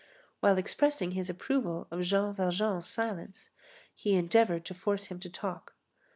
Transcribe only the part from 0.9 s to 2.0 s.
his approval